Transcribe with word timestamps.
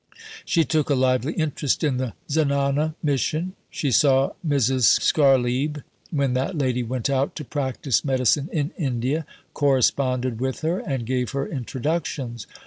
She 0.45 0.65
took 0.65 0.89
a 0.89 0.95
lively 0.95 1.33
interest 1.33 1.83
in 1.83 1.97
the 1.97 2.13
Zenana 2.27 2.95
mission. 3.03 3.53
She 3.69 3.91
saw 3.91 4.31
Mrs. 4.43 4.99
Scharlieb 4.99 5.83
when 6.09 6.33
that 6.33 6.57
lady 6.57 6.81
went 6.81 7.07
out 7.07 7.35
to 7.35 7.45
practise 7.45 8.03
medicine 8.03 8.49
in 8.51 8.71
India, 8.79 9.27
corresponded 9.53 10.41
with 10.41 10.61
her, 10.61 10.79
and 10.79 11.05
gave 11.05 11.33
her 11.33 11.45
introductions. 11.45 12.47